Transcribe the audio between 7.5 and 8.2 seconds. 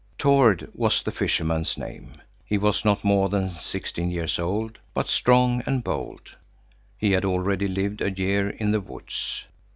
lived a